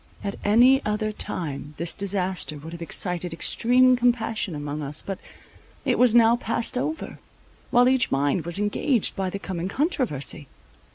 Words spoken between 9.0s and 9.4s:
by the